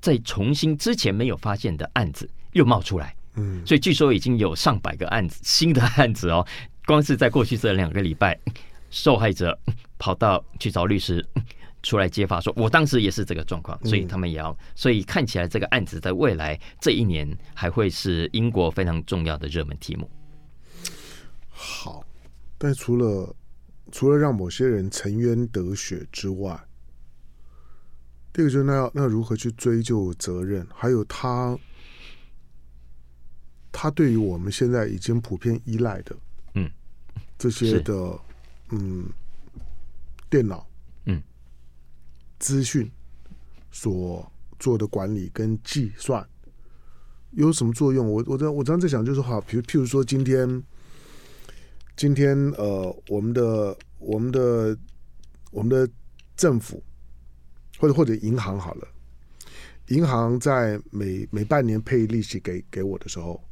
[0.00, 3.14] 在重新之前没有发现的案子又冒出来。
[3.36, 6.46] 嗯所以据说已经有上百个案子，新的案子哦，
[6.86, 8.38] 光是在过去这两个礼拜，
[8.94, 9.58] 受害者
[9.98, 11.26] 跑到去找律师。
[11.82, 20.10] 出来揭发说，我当时也是这个状况，所以他们也要，所以看起来这个案子在未来这一年还会是英国非常重要的热门题目。
[21.50, 22.02] 好，
[22.56, 23.36] 但除了
[23.92, 26.58] 除了让某些人沉冤得雪之外，
[28.32, 31.54] 第二个就是那要那如何去追究责任，还有他
[33.70, 36.16] 他对于我们现在已经普遍依赖的，
[36.54, 36.70] 嗯，
[37.36, 38.18] 这些的
[38.70, 39.08] 嗯
[40.30, 40.66] 电脑
[41.06, 41.22] 嗯。
[42.38, 42.90] 资讯
[43.70, 46.26] 所做的管理跟计算
[47.30, 48.10] 有什么作用？
[48.10, 50.62] 我我在我刚才在想，就是好，比如譬如说，今天
[51.96, 54.76] 今天呃，我们的我们的
[55.50, 55.90] 我们的
[56.36, 56.82] 政府
[57.78, 58.88] 或者或者银行好了，
[59.88, 63.42] 银行在每每半年配利息给给我的时候，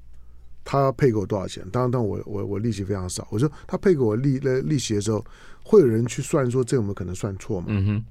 [0.64, 1.64] 他配给我多少钱？
[1.70, 5.25] 当然，当我我我利息非常少，我说他配给我利利息的时候，
[5.62, 7.66] 会有人去算说这有没有可能算错吗？
[7.68, 8.05] 嗯哼。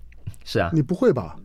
[0.46, 1.36] 是啊，你不会吧？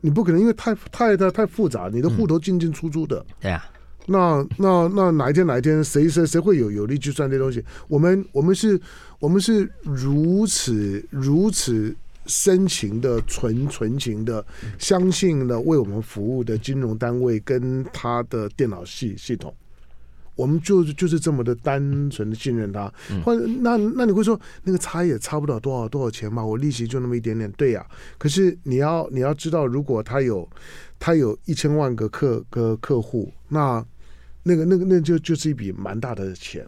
[0.00, 3.18] 你不可能，因为太太太太复杂，你的户头进进出出的。
[3.18, 3.70] 嗯、对啊，
[4.06, 7.64] 那那那哪一天哪一天谁谁谁会有有力去算这东西？
[7.88, 8.80] 我们我们是，
[9.18, 11.94] 我们是如此如此
[12.26, 14.44] 深情的纯纯情的，
[14.78, 19.54] 相信了为我们服务的金融单位跟他的电脑系系统。
[20.36, 22.92] 我们就就是这么的单纯的信任他，
[23.24, 26.44] 或者那那你会说那个差也差不了多少多少钱嘛？
[26.44, 27.90] 我利息就那么一点点，对呀、啊。
[28.18, 30.48] 可是你要你要知道，如果他有
[30.98, 33.84] 他有一千万个客个客户，那
[34.42, 36.64] 那个那个那就就是一笔蛮大的钱。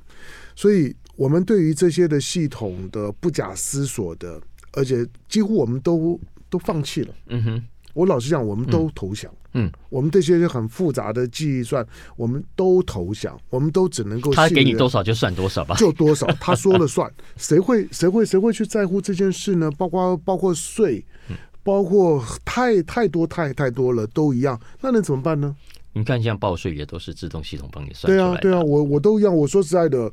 [0.56, 4.40] 所以，我们对于这些的系统的不假思索的，
[4.72, 6.18] 而且几乎我们都
[6.50, 7.14] 都放弃了。
[7.28, 7.62] 嗯哼。
[7.94, 9.32] 我老实讲，我们都投降。
[9.58, 11.84] 嗯，我们这些很复杂的计算，
[12.16, 17.10] 我们都投降，我们都只能够他给你多少就算多少吧，就多少，他说了算。
[17.36, 19.70] 谁会谁会谁会去在乎这件事呢？
[19.72, 21.04] 包括包括税，
[21.62, 24.60] 包括太太多太太多了，都一样。
[24.80, 25.56] 那能怎么办呢？
[25.92, 28.12] 你看，像报税也都是自动系统帮你算。
[28.12, 29.36] 对啊，对啊，我我都一样。
[29.36, 30.10] 我说实在的。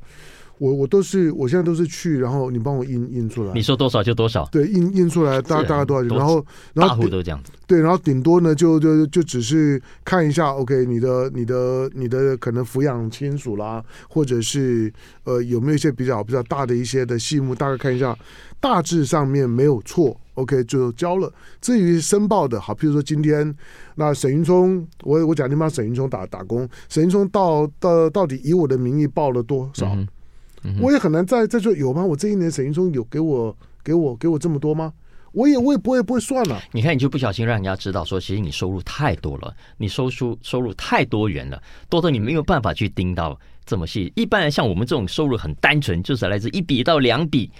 [0.58, 3.54] 我我都是，我现在都是去，然后你帮我印印出来。
[3.54, 4.48] 你说多少就多少。
[4.52, 6.18] 对，印印出来大大概多少钱？
[6.18, 7.52] 然后然后大户都这样子。
[7.68, 14.92] 对，然后顶多呢就就就只是看一下，OK，你的你的你的可能抚养亲属啦，或者是
[15.24, 18.18] 呃有没有一些比较比较大的一些的细目，大概看一下，
[18.60, 21.32] 大致上面没有错，OK 就交了。
[21.60, 23.54] 至于申报的，好，譬如说今天
[23.96, 29.88] 那沈云聪，我我讲你帮沈云聪打打工，沈云聪到到到底以我的名义报了多少？
[29.96, 30.08] 嗯
[30.82, 32.04] 我也很难再再说有吗？
[32.04, 34.94] 我这一年沈云聪有给我给我给我这么多吗？
[35.32, 36.62] 我也我也不会不会算了。
[36.72, 44.12] 你看，你就不小心让人家知道说，其实你收入太多了，你收出收入太多元了，多到你没有办法去盯到这么细。
[44.16, 47.52] 一般人像我们这种收入很单纯，就是来自一笔到两笔。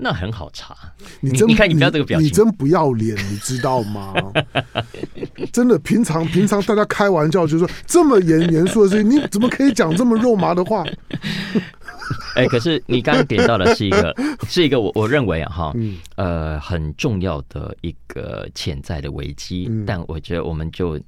[0.00, 0.74] 那很好查，
[1.20, 4.14] 你真你看你不要这个表情，你，你真不要脸，你知道吗？
[5.52, 10.84] 真的，平常平常大家开玩笑就说这么严严肃的事情，你怎么可以讲这么肉麻的话？
[12.34, 14.14] 哎、欸，可是你刚刚点到的是一个，
[14.48, 15.74] 是一个我我认为啊哈，
[16.16, 20.98] 呃，很重要的一个潜在的危机，嗯、但我觉得我们就。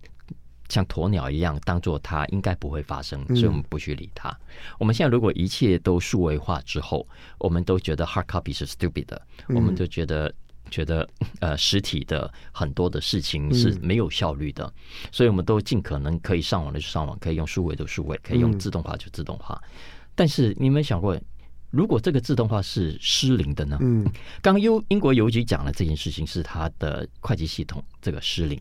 [0.68, 4.28] 像鸵鸟一样，当做它应该不会发生，所以我们不去理它。
[4.30, 4.36] 嗯、
[4.78, 7.06] 我们现在如果一切都数位化之后，
[7.38, 10.32] 我们都觉得 hard copy 是 stupid 的，嗯、我们都觉得
[10.70, 11.06] 觉得
[11.40, 19.60] 呃实体的很多的事情是没有效率的，嗯、所以我们都尽可能可以上网的就上网，可以用数位的数位，可以用自动化就自动化。
[19.64, 19.68] 嗯、
[20.14, 21.20] 但是你有没有想过，
[21.70, 23.76] 如果这个自动化是失灵的呢？
[23.82, 24.04] 嗯，
[24.40, 28.58] 刚刚英英国邮局讲了这件事情是它的会计系统这个失灵。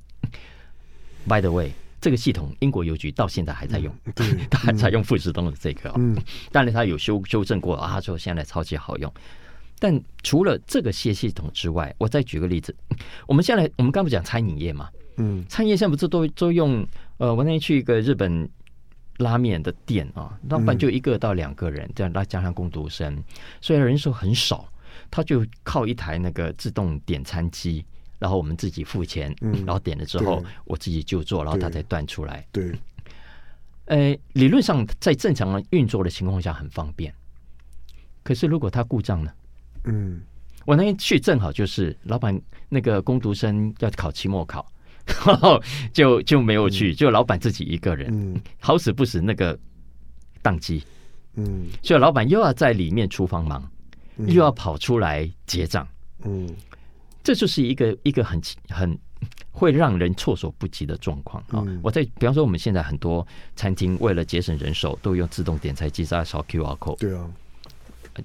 [1.26, 1.72] By the way。
[2.02, 5.94] 这个系统，英国邮局到现在还在用，他、嗯、 还在用富士通的这个、哦。
[6.00, 6.18] 嗯，
[6.52, 9.14] 当然他有修修正过啊，他说现在超级好用。
[9.80, 12.76] 但除了这个些系统之外，我再举个例子，
[13.28, 14.90] 我们现在我们刚不讲餐饮业嘛？
[15.18, 16.86] 嗯，餐饮业现在不是都都用？
[17.18, 18.50] 呃，我那天去一个日本
[19.18, 23.24] 拉面的店啊，老板就一个到两个人，这样再加上工读生，
[23.62, 24.68] 虽然人数很少，
[25.12, 27.86] 他就靠一台那个自动点餐机。
[28.22, 32.46] 然后我们自己付钱，嗯、然后点了之后，我自己就做，然后他再端出来。
[32.52, 32.72] 对，
[33.86, 37.12] 呃，理论上在正常的运作的情况下很方便。
[38.22, 39.34] 可是如果它故障呢？
[39.86, 40.22] 嗯，
[40.68, 44.72] 我那天去正好就是老板那个工读生要考期末考，
[45.26, 45.60] 然 后
[45.92, 49.58] 就就没有去，嗯、就老板自己一个人，嗯、好死不死那个
[50.44, 50.84] 当机，
[51.34, 53.68] 嗯，所以老板又要在里面厨房忙，
[54.18, 55.88] 嗯、又要跑出来结账，
[56.24, 56.48] 嗯。
[57.24, 58.98] 这就是一个一个很很
[59.52, 61.64] 会让人措手不及的状况啊！
[61.84, 66.98] 我在比方说，我们现在很多餐厅为了节省人手，都用自动点菜机在扫 QR code。
[66.98, 67.30] 对啊，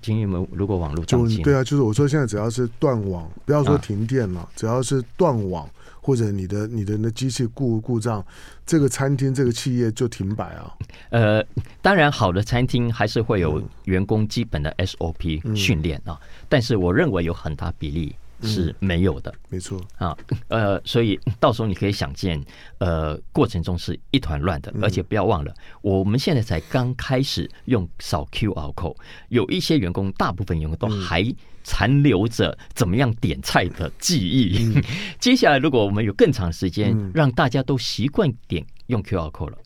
[0.01, 5.69] 今天我们如果网络当机，对啊，就是我说现在只要是断网，不要说停电了，只要是断网
[6.01, 8.25] 或者你的你的那机器故故障，
[8.65, 10.73] 这个餐厅这个企业就停摆啊。
[11.11, 11.45] 呃，
[11.83, 18.15] 当然好的餐厅还是会有员工基本的 SOP 训练啊，但是我认为有很大比例。
[18.43, 19.81] 是没有的，没错。
[19.97, 20.17] 啊，
[20.49, 22.43] 呃，所以到时候你可以想见，
[22.79, 28.97] 呃，过程中是一团乱的，而且不要忘了，我们现在才刚开始用扫 QR code，
[29.29, 31.25] 有一些员工，大部分员工都还
[31.63, 34.81] 残留着怎么样点菜的记忆。
[35.19, 39.59] 接下来，如果我们有更长时间，让大家都习惯点用 QR code 了，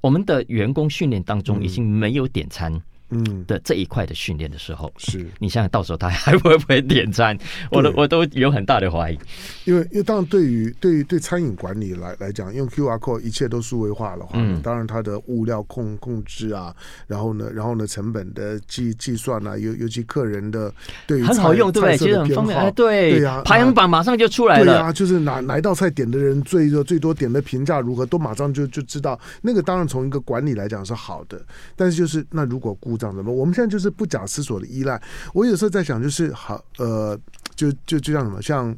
[0.00, 2.80] 我们的员工训练当中已经没有点餐。
[3.10, 7.36] 嗯的这一块的训练的时候，是你想想到时候他还会不会点餐？
[7.70, 9.18] 我都我都有很大的怀疑。
[9.64, 16.74] 因为因为当然对于对于对餐饮管理来来讲，用 QR code 一切都数位化的话，嗯，当然它的物料控控制啊，
[17.06, 20.72] 然后呢，然后呢，成本的计计算啊，尤尤其客人的
[21.06, 21.96] 对于很好用，对不对？
[21.96, 24.64] 其实很方便，哎，对对呀，排行榜马上就出来了。
[24.64, 29.18] 对呀，就是哪哪一道菜点的人最多最多点的评价如何，都马上就就知道。
[29.40, 31.40] 那个当然从一个管理来讲是好的，
[31.76, 33.30] 但是就是那如果故这样的吗？
[33.30, 35.00] 我们现在就是不假思索的依赖。
[35.32, 37.18] 我有时候在想，就是好，呃，
[37.54, 38.76] 就就就像什么，像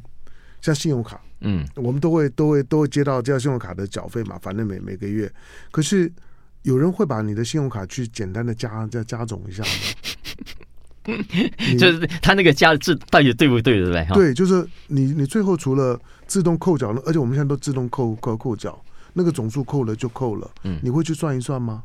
[0.61, 5.29] 像信用卡，嗯，我们都会都会都会接到这样信用卡的缴费嘛，反正每每个月。
[5.71, 6.11] 可是
[6.61, 9.69] 有人会把你的信用卡去简单的加加加总一下吗？
[11.79, 14.05] 就是他那个加字到底对不对，对不对？
[14.13, 18.79] 对，就是你你最后除了自动扣缴，而且我们现在都自动扣扣扣缴，
[19.13, 21.83] 那个总数扣了就扣了，嗯，你会去算一算吗？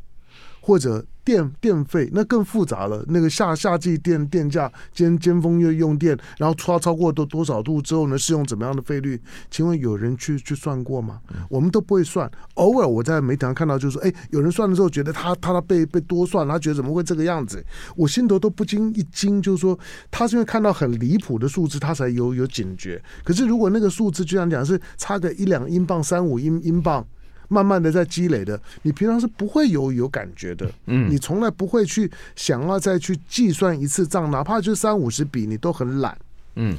[0.66, 9.20] 或者电电费那更复杂了，那个夏夏季电电价尖尖峰月用电，然后超超过多多少度之后呢，适用怎么样的费率？
[9.48, 11.20] 请问有人去去算过吗？
[11.48, 12.28] 我们都不会算。
[12.54, 17.64] 偶尔我在媒体上看到，就是说，哎，有人算的时候觉得他他他被被多算，他觉得怎么会这个样子？
[17.94, 19.78] 我心头都不禁一惊，就是说
[20.10, 23.00] 他是因为看到很离谱的数字，他才有有警觉。
[23.22, 27.06] 可是如果那个数字居然讲是差个一两英镑、三五英英镑。
[27.48, 36.16] 慢慢的在积累的，你平常是不会有有感觉的，嗯，你从来不会去想要再去计算一次账，哪怕就三五十笔，你都很懒，
[36.56, 36.76] 嗯，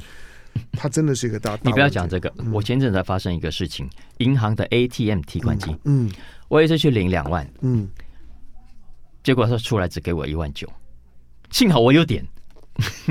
[0.72, 1.62] 它真的是一个大，大。
[1.64, 6.10] 你不要讲这个，嗯、我前阵才发生一个事情，银行的 ATM 提款机，嗯，
[6.48, 7.88] 我也是去领两万，嗯，
[9.22, 10.68] 结果他出来只给我一万九，
[11.50, 12.24] 幸好我有点。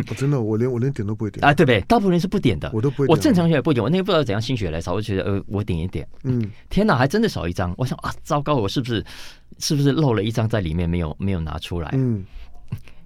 [0.09, 1.81] 我 真的，我连我连点都不会点啊，对不对？
[1.81, 3.07] 大部分人是不点的，我都不会。
[3.07, 6.07] 我正常也不点，我那天不知道怎样心血来潮，我就觉得呃，我点一点。
[6.23, 7.73] 嗯，天哪，还真的少一张。
[7.77, 9.03] 我想啊，糟糕，我是不是
[9.59, 11.89] 是不是漏了一张在里面没有没有拿出来？
[11.93, 12.23] 嗯，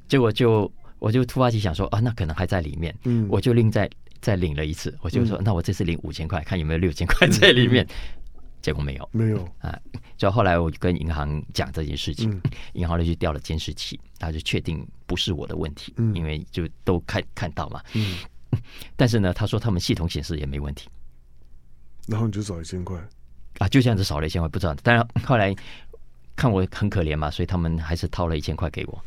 [0.08, 3.89] 结果就我就突发奇想说啊，那可能还在里面，嗯，我就另再
[4.21, 7.88] 再领了一次，我就说、嗯、那我这次领五千块，看有没有六千块在里面。
[8.62, 9.78] 结果没有，没有啊！
[10.17, 12.32] 就后来我就跟银行讲这件事情，
[12.74, 17.82] 银、嗯、 行就去调了监视器，他就确定不是我的问题，嗯、因为就都看看到嘛。
[17.93, 18.17] 嗯，
[18.95, 20.88] 但是呢，他说他们系统显示也没问题，
[22.08, 22.97] 然后你就少一千块
[23.58, 24.76] 啊，就这样子少了一千块，不知道。
[24.84, 25.56] 但是后来
[26.36, 29.04] 看我很可怜嘛，所以他们还是掏了一千块给我。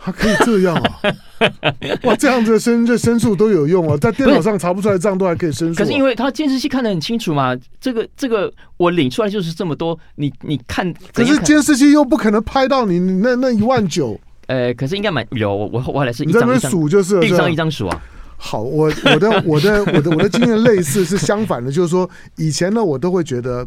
[0.00, 1.12] 还可以这样啊！
[2.04, 5.84] 哇，这样子的申这申诉都有用啊，在电脑上查不出来的账都还可以申诉、啊。
[5.84, 14.18] 可是因为他监视器看得很清楚嘛，这个这个我领出来就是这么多，你你看，可是监视器又不可能拍到你你那那一万九。
[14.46, 18.02] 呃，可是应该蛮有，我我后来是一张一张数就是一张一张数啊。
[18.36, 23.66] 好，我我的我的我的我的经验类似是相反的，就是说以前呢，我都会觉得。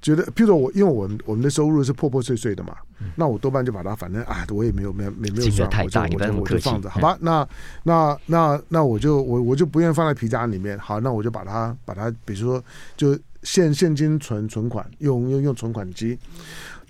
[0.00, 7.14] 觉得，譬如说我，因为我们我们的收入是破破碎碎的嘛，嗯、那我多半就把它，反正啊，我也没有没有没没有算，我就我就我就放着，好吧？
[7.14, 7.48] 嗯、那
[7.82, 12.62] 那那那我就我我就不愿意放在皮夹里面，好，那我就把它把它，比如说
[12.96, 16.16] 就现现金存存款，用用用存款机。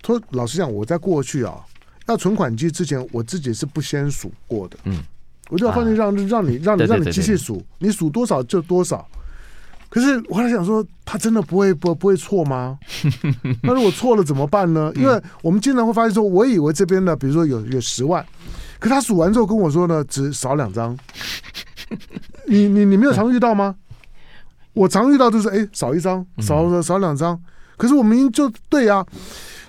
[0.05, 1.65] 说老实讲，我在过去啊，
[2.07, 5.03] 要存款机之前，我自己是不先数过的，嗯，
[5.49, 9.07] 我就要放心让、啊、让你让你让你机器数，你数多少就多少。
[9.89, 12.77] 可是我还想说，他真的不会不不会错吗？
[13.63, 14.91] 那如果错了怎么办呢？
[14.95, 18.23] 因为我们经常会发现说，我以为这边呢，比如说有有十万，
[18.79, 20.95] 可他数完之后跟我说呢，只少两张。
[22.45, 23.75] 你你你没有常遇到吗？
[24.73, 27.39] 我常遇到就是哎，少一张，少少两张。
[27.75, 29.05] 可是我们就对啊。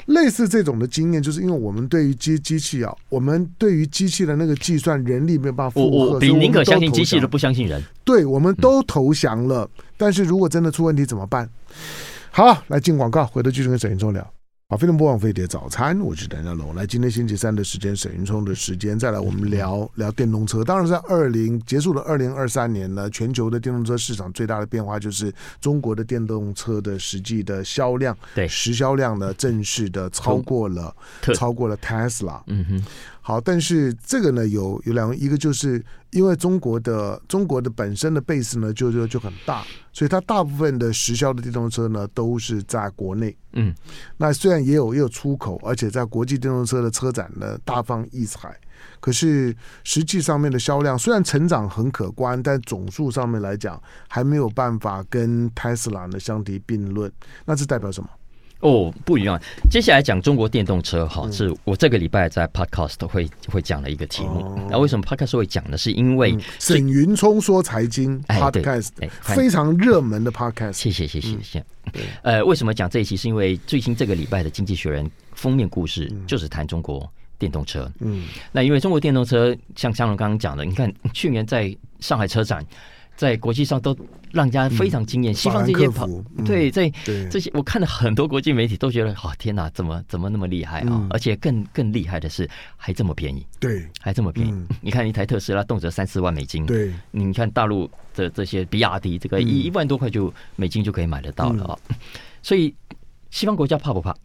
[0.07, 7.81] 类似这种的经验，就是因为我们对于机机器啊，我们对于机器的那个计算人力没有办法负荷，我比宁可相信机器，都不相信人。
[8.11, 9.63] 对，我们都投降了。
[9.79, 11.49] 嗯、但是如果真的出问题怎么办？
[12.33, 14.29] 好，来进广告，回头继续跟沈云聪聊。
[14.69, 16.75] 好，飞龙播放飞碟早餐，我是邓家龙。
[16.75, 20.65] 来，今天星期三的时间，沈云聪的时间，再来我们聊聊电动车。
[20.65, 30.95] 当然，在二零结束了二零二三年呢，全球的电动车市场最大的变化就是中国的电动车的实际的销量，对实销量呢正式的超过了
[31.35, 32.41] 超过了 Tesla。
[32.47, 32.85] 嗯哼。
[33.31, 39.63] 好，但是这个呢，有有两个，一个就是因为中国的中国的本身的 base 呢就就就很大，
[39.93, 43.37] 所以它大部分的实销的电动车呢都是在国内。
[43.53, 43.73] 嗯，
[44.17, 48.53] 那虽然也有也有出口，而且在国际电动车的车展呢大放异彩，
[48.99, 57.09] 可是实际上面的销量虽然成长很可观，但总数上面来讲还没有办法跟 Tesla 呢相提并论。
[57.45, 58.11] 那这代表什么？
[58.61, 59.41] 哦，不一样。
[59.71, 64.59] 接下来讲中国电动车，哈，是我这个礼拜在 Podcast 会会讲的一个题目。
[64.69, 65.79] 那、哦、为什么 Podcast 会讲呢？
[65.79, 68.91] 是因为沈云聪说财经 Podcast，
[69.23, 70.75] 非常热门的 Podcast。
[70.75, 71.65] 谢谢，谢谢，谢谢。
[72.23, 73.17] 呃，为什么讲这一期？
[73.17, 77.91] 是因为最新这个礼拜的《经济学人》封面故事就是谈中国电动车。
[78.01, 82.65] 嗯，那因为中国电动车，像香龙刚刚讲的，你看去年在上海车展。
[83.21, 83.95] 在国际上都
[84.33, 86.09] 让人家非常惊艳，西方这些跑
[86.43, 86.91] 对，在
[87.31, 91.07] 这些我看了很多国际媒体都觉得，哦天哪，怎么怎么那么厉害啊！
[91.11, 94.55] 而且更更厉害的是，还这么便宜，对，还这么便宜。
[94.81, 101.79] 你看一台特斯拉动辄三四万美金，对，你看大陆的这些比亚迪，这个一一万多块就美金就可以买得到了啊！
[102.43, 102.75] 所以
[103.31, 104.17] 西方国家怕不怕？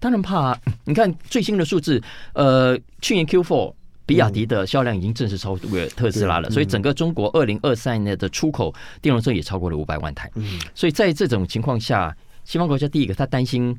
[0.00, 0.60] 当然怕啊！
[0.84, 2.02] 你看最新的数字，
[2.32, 3.72] 呃，去年 Q4。
[4.04, 10.30] 比亚迪的销量已经正式超过特斯拉了，所以整个中国二零二三年的出口电动车也超过了五百万台。
[10.74, 13.78] 所以在这种情况下，西方国家第一个他担心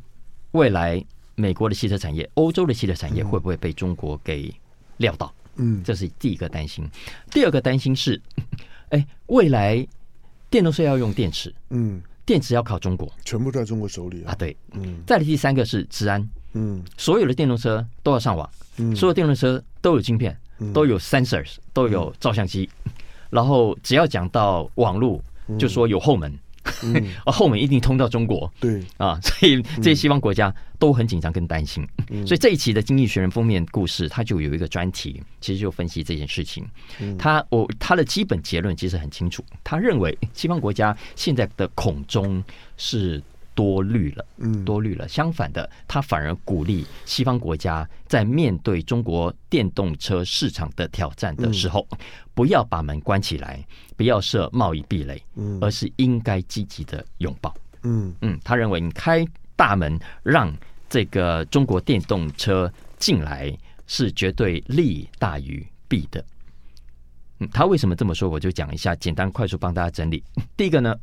[0.51, 1.03] 未来
[1.35, 4.53] 美国的汽车产业、欧洲的汽车产业会不会被中国给
[4.97, 5.33] 撂倒？
[5.55, 6.89] 嗯，这是第一个担心。
[7.29, 8.19] 第二个担心是，
[8.89, 9.85] 哎，未来
[10.49, 14.33] 电动车要用电池，嗯，电池要靠中国，全部在中国手里啊。
[14.33, 15.03] 对，嗯。
[15.05, 18.49] 再来第三个是治安，嗯，所有的电动车都要上网。
[18.95, 20.35] 所有电动车都有晶片，
[20.73, 22.67] 都有 sensors，都有照相机，
[23.29, 25.21] 然后只要讲到网络，
[25.59, 26.33] 就说有后门，
[27.23, 28.51] 而 后门一定通到中国。
[28.59, 28.83] 对。
[28.97, 31.87] 啊，所以这些西方国家都很紧张跟担心。
[32.25, 36.65] 所以这一期的《经济学人》封面故事，它就有一个专题，其实就分析这件事情。
[37.19, 42.43] 他我他的基本结论其实很清楚，他认为西方国家现在的恐中
[42.75, 43.21] 是。
[43.55, 45.07] 多虑了，嗯，多虑了。
[45.07, 51.87] 相反的，他反而鼓励西方国家在面对中国电动车市场的挑战的时候，
[52.33, 55.21] 不要把门关起来，不要设贸易壁垒，
[55.61, 57.53] 而是应该积极的拥抱。
[57.83, 59.25] 嗯嗯，他认为你开
[59.55, 60.53] 大门让
[60.89, 63.55] 这个中国电动车进来
[63.87, 66.23] 是绝对利大于弊的。
[67.39, 68.29] 嗯，他为什么这么说？
[68.29, 70.23] 我就讲一下，简单快速帮大家整理。
[70.57, 70.95] 第一个呢。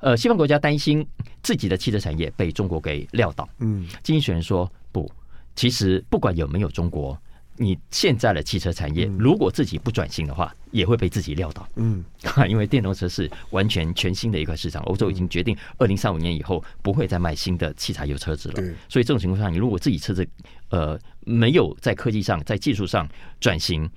[0.00, 1.06] 呃，西方国家担心
[1.42, 3.48] 自己的汽车产业被中国给撂倒。
[3.58, 5.10] 嗯，经济学人说不，
[5.54, 7.18] 其实不管有没有中国，
[7.56, 11.66] 你现在的汽车产业，如果自己不转型的话，也会被自己撂倒。
[11.76, 12.04] 嗯，
[12.48, 18.62] 因为电动车是完全全新的一块市场，欧洲已经决定二零三五年以后不会再卖新的汽柴油车子了。
[18.88, 20.28] 所以这种情况下，你如果自己车子
[20.68, 23.08] 呃没有在科技上、在技术上
[23.40, 23.88] 转型，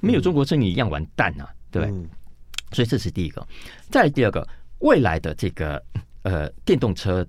[0.00, 2.06] 没有中国车你一样完蛋呐、啊，对不对？
[2.70, 3.44] 所以这是第一个。
[3.90, 4.46] 再来第二个，
[4.80, 5.82] 未来的这个
[6.22, 7.26] 呃电动车。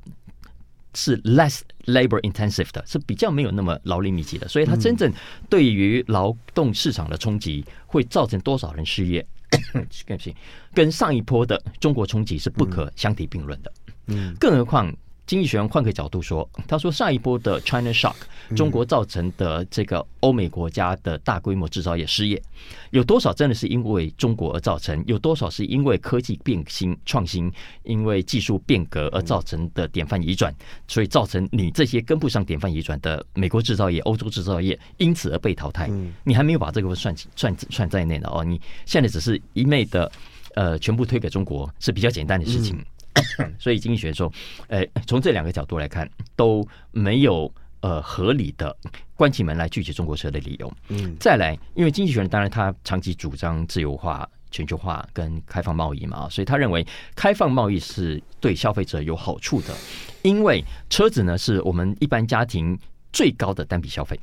[0.95, 5.14] 是 less labor intensive 的，是比较没有那么劳力密集的，所以它真正
[5.47, 9.26] 对于劳动市场的冲击会造成多少人失业，
[10.74, 13.72] 跟上一波的中国冲击是不可相提并论的。
[14.08, 14.91] 嗯，更何况。
[15.30, 18.16] 经济学人换个角度说，他说上一波的 China Shock，
[18.56, 22.42] 中国造成的这个欧美国家的大规模制造业失业，
[22.90, 25.04] 有多少真的是因为中国而造成？
[25.06, 27.52] 有多少是因为科技变新创新，
[27.84, 30.52] 因为技术变革而造成的典范移转？
[30.88, 35.88] 所以造成你这些跟不上典范移转的美国制造业、欧洲制造业，因此而被淘汰。
[36.24, 40.12] 你还没有把这个算算算在内的哦，你现在只是一昧的
[40.56, 42.84] 呃全部推给中国是比较简单的事情。
[43.60, 44.32] 所以经济学说，
[44.68, 47.51] 呃，从这两个角度来看，都没有
[47.82, 48.76] 呃合理的
[49.16, 50.72] 关起门来拒绝中国车的理由。
[50.89, 56.86] 嗯，再来，因为经济学人当然他长期主张自由化、全球化跟开放贸易嘛，所以他认为
[57.16, 59.76] 开放贸易是对消费者有好处的，
[60.22, 62.78] 因为车子呢是我们一般家庭
[63.12, 64.20] 最高的单笔消费，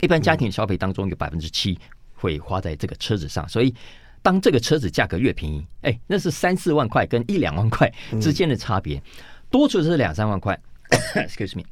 [0.00, 1.78] 一般家庭消费当中有百分之七
[2.14, 3.74] 会花在这个车子上，所以。
[4.22, 9.02] 当这个车子价格越便宜，哎，那是三四万块跟一两万块之间的差别，
[9.50, 10.58] 多出的是两三万块。
[11.16, 11.64] Excuse me，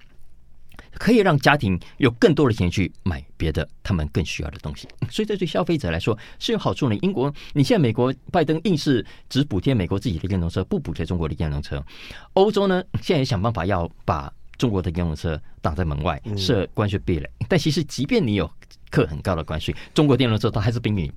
[0.92, 6.96] 可以让家庭有更多的钱去买别的他们更需要的东西，所以这对消费者来说是有好处的。
[6.96, 11.84] 英国，你现在美国拜登硬是只补贴美国自己的电动车，不补贴中国的电动车。
[12.32, 17.30] 欧洲呢，现在也想办法要把中国的电动车挡在门外，设关税壁垒。
[17.46, 18.50] 但其实，即便你有
[18.90, 21.10] 课很高的关税，中国电动车它还是比你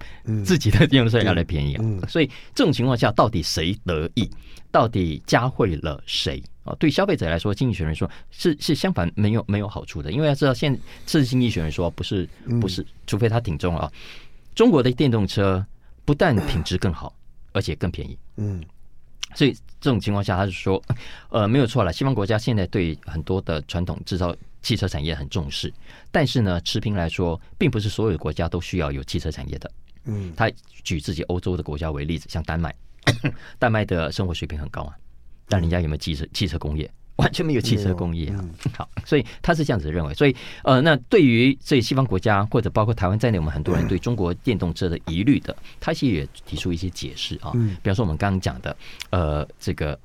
[0.46, 1.84] 自己的电动车要来便宜啊！
[2.08, 4.30] 所以这种情况下，到底谁得益？
[4.72, 6.74] 到底加惠了谁啊？
[6.80, 10.12] 对消费者来说，经济学人说是是相反，没有没有好处的。
[10.12, 12.28] 因为要知道，现这是经济学人说，不是
[12.62, 13.92] 不是，除非他挺中啊。
[14.56, 15.64] 中国的电动车
[16.06, 17.14] 不但品质更好，
[17.52, 18.18] 而且更便宜。
[18.38, 18.64] 嗯，
[19.36, 20.82] 所以这种情况下，他是说，
[21.30, 21.94] 呃，没有错了。
[21.94, 24.36] 西方国家现在对很多的传统制造。
[24.64, 25.72] 汽车产业很重视，
[26.10, 29.70] 但是呢，持平来说，并不是所有的国家都需要有汽车产业的。
[30.06, 30.50] 嗯，他
[30.84, 32.74] 举自己欧洲的国家为例子，像丹麦，
[33.60, 34.96] 丹麦的生活水平很高啊，
[35.48, 36.90] 但人家有没有汽车汽车工业？
[37.18, 38.44] 完全没有汽车工业啊。
[38.76, 40.14] 好，所以他是这样子认为。
[40.16, 47.52] 所以呃，那对于这西方国家或者包括台湾在内，我们很多人对中国电动车的疑虑的，他其实也提出一些解释啊。
[47.52, 48.76] 比方说我们刚刚讲的，
[49.12, 50.00] 呃，这个。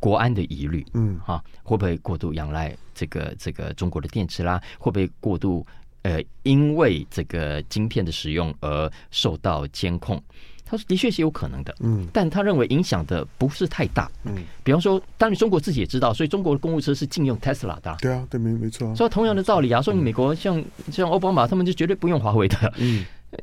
[0.00, 4.60] 国安的疑虑，嗯，哈，会不会过度仰赖这个这个中国的电池啦？
[4.78, 5.66] 会不会过度
[6.02, 10.22] 呃，因为这个晶片的使用而受到监控？
[10.70, 18.94] 他说的确是有可能的，嗯，但他认为影响的不是太大，嗯，比方说，当然中国自己也知道，所以中国的公务车是禁用 Tesla 的，对啊，对，没没错。
[18.94, 23.02] 所以同样的道理啊，说你美国像像奥巴马他们就绝对不用华为的，嗯，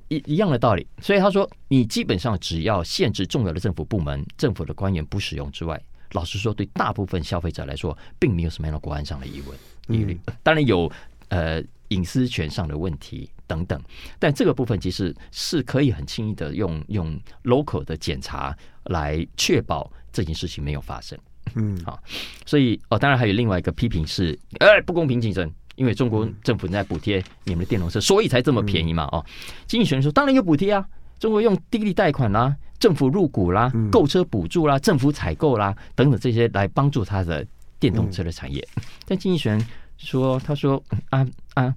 [0.10, 0.86] 一一样的道理。
[1.02, 5.82] 所以他说，你基本上只要限制重要的政府部门、政府的官员不使用之外。
[6.16, 10.18] 老实说，对大部分消费者来说，并没有什么样的国安上的疑问疑虑。
[10.42, 10.90] 当然有
[11.28, 13.80] 呃隐私权上的问题等等，
[14.18, 21.20] 但这个部分其实是可以很轻易的用用 local 的检查来确保这件事情没有发生。
[21.56, 22.02] 嗯，好，
[22.46, 29.04] 所以哦，当然还有另外一个批评是，哎，不公平竞争，因为中国政府在补贴你们的电动车，所以才这么便宜嘛。
[29.12, 29.24] 哦，
[29.68, 30.88] 经济学人说，当然有补贴啊。
[31.20, 37.46] 中国用低利贷款啦、政府入股啦、购车补助啦、政府采购啦等等这些来帮助他的
[37.80, 38.66] 电动车的产业。
[39.06, 41.74] 但经济学人说：“他说啊啊，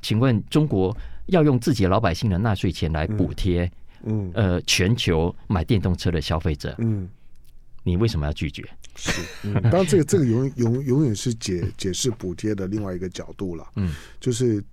[0.00, 0.96] 请问中国
[1.26, 3.70] 要用自己老百姓的纳税钱来补贴，
[4.04, 4.30] 嗯。
[4.34, 7.08] 呃，全球买电动车的消费者，嗯，
[7.82, 9.12] 你为什么要拒绝？”是，
[9.44, 14.64] 嗯，当然这个这个永永永远是解解释补贴的另外一个角度了，嗯，就是。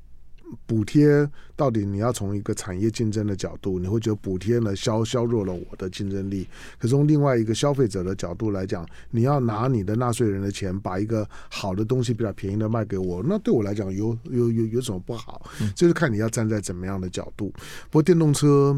[0.66, 6.48] 补贴到底你要从一个产业竞争的角度，你会觉得补贴呢削削弱了我的竞争力。
[6.80, 15.42] 可是从另外一个消费者的角度来讲，你要拿你的纳税人的钱，把一个好的东西比较便宜的卖给我，那对我来讲有有有有什么不好？
[15.76, 17.54] 就是看你要站在怎么样的角度。
[17.90, 18.76] 不过电动车，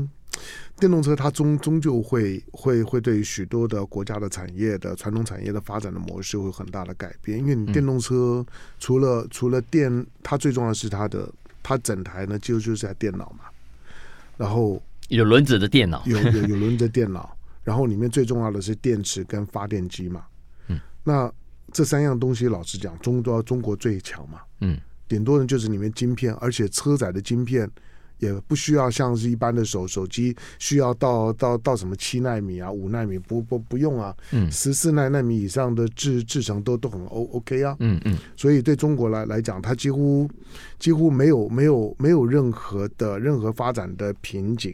[0.78, 8.46] 电动车它终终究会会会对许多的国家的产业的传统产业的发展的模式会有很大的改变，因为你电动车
[8.80, 11.32] 除了除了电，它最重要的是它的。
[11.68, 13.46] 它整台呢，就就是台电脑嘛，
[14.38, 17.36] 然后有轮子的电脑，有有有轮子的电脑，
[17.66, 20.24] 然后里面最重要的是电池跟发电机嘛。
[20.68, 21.34] 嗯，那
[21.74, 24.42] 这三样东西，老实讲，中国中国最强嘛。
[24.62, 27.68] 嗯，顶多呢就是里面晶片，而且车载的晶片。
[28.20, 40.30] 也不需要像是一般的手手机需要到到到什么七纳米啊五纳米不不不用啊，嗯，十四纳纳米以上的制制成都都很 O OK 啊，嗯嗯，所以对中国来来讲，它几乎
[40.80, 44.74] 几乎没有没有没有任何的任何发展的瓶颈。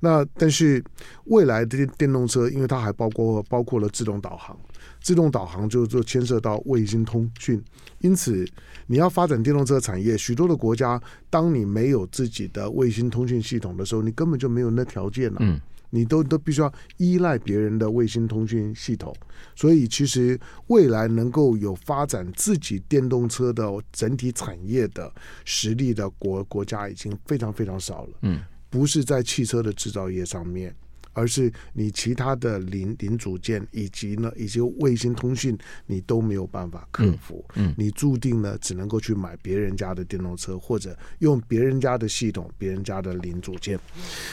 [0.00, 0.82] 那但是
[1.24, 4.58] 未来的电动车，因为它还包括包括了自动导航，
[5.04, 7.62] 自动导航就就牵涉到卫星通讯，
[8.00, 8.44] 因此。
[8.86, 11.00] 你要发展电动车产业，许多的国家，
[11.30, 15.38] 当你没有自己的卫星通讯系统的时候，你根本就没有那条件了。
[15.40, 19.14] 嗯，你都都必须要依赖别人的卫星通讯系统。
[19.56, 25.10] 所以，其实未来能够有发展自己电动车的整体产业的
[25.46, 28.18] 实力的国国家，已经非常非常少了。
[28.20, 30.76] 嗯，不是在汽车的制造业上面。
[31.14, 35.56] 而是你其他的零零组件以及呢，以及卫星通讯，
[35.86, 37.42] 你都没有办法克服。
[37.54, 43.78] 嗯，嗯，你注定呢，只能够去买别人家的电动车，或者用别人家的系统、别人家的零组件。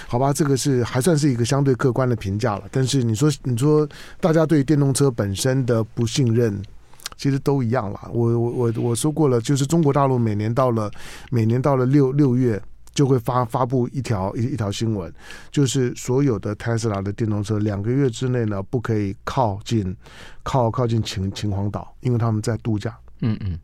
[0.07, 2.67] 好吧，这个是还算是一个相对客观的评价了。
[2.71, 3.87] 但是你说，你说
[4.19, 6.61] 大家对电动车本身的不信任，
[7.15, 8.09] 其实都一样了。
[8.11, 10.91] 我我我我说过了，就是中国大陆每年到了
[11.29, 12.61] 每年到了六六月。
[12.93, 15.13] 就会发发布一条一一条新闻，
[15.51, 19.95] 就是所有的特斯拉的电动车两个月之内呢，不可以靠近
[20.43, 22.97] 靠靠近秦秦皇岛，因为他们在度假。
[23.21, 23.59] 嗯嗯。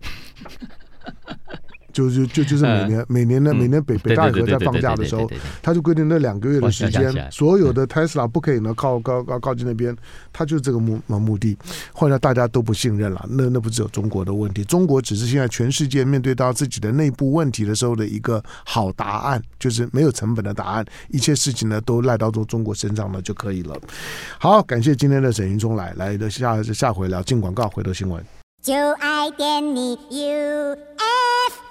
[1.97, 5.27] 就就就就是每年每年呢，每年北北戴河在放假的时候，
[5.63, 9.97] 他就规定那两个月的时间，所有的 Tesla 不可以呢靠靠靠靠近那边，
[10.31, 11.57] 他就这个目目的。
[11.91, 23.75] 后来大家都不信任了，那那不只有中国的问题，中国只是现在全世界面对到自己的内部问题的时候的一个好答案，就是没有成本的答案，一切事情呢都赖到中中国身上呢就可以了。
[24.37, 28.23] 好，感谢今天的沈云聪来来的下下回聊进广告，回头新闻。
[28.61, 31.66] 就爱点你 UFO